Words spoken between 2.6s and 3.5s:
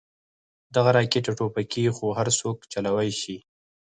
چلوې شي.